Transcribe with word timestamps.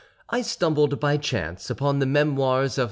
I 0.31 0.41
stumbled 0.41 0.99
by 0.99 1.17
chance 1.17 1.69
upon 1.69 1.99
the 1.99 2.07
Memoirs 2.07 2.79
of 2.79 2.79
M. 2.79 2.79